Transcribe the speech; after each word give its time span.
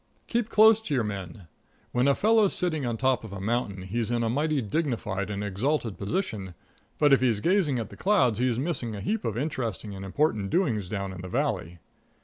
Keep 0.25 0.49
close 0.49 0.79
to 0.79 0.95
your 0.95 1.03
men. 1.03 1.47
When 1.91 2.07
a 2.07 2.15
fellow's 2.15 2.53
sitting 2.55 2.87
on 2.87 2.97
top 2.97 3.23
of 3.23 3.31
a 3.31 3.39
mountain 3.39 3.83
he's 3.83 4.09
in 4.09 4.23
a 4.23 4.31
mighty 4.31 4.59
dignified 4.59 5.29
and 5.29 5.43
exalted 5.43 5.99
position, 5.99 6.55
but 6.97 7.13
if 7.13 7.21
he's 7.21 7.39
gazing 7.39 7.77
at 7.77 7.91
the 7.91 7.95
clouds, 7.97 8.39
he's 8.39 8.57
missing 8.57 8.95
a 8.95 9.01
heap 9.01 9.23
of 9.23 9.37
interesting 9.37 9.93
and 9.93 10.03
important 10.03 10.49
doings 10.49 10.89
down 10.89 11.13
in 11.13 11.21
the 11.21 11.27
valley. 11.27 11.77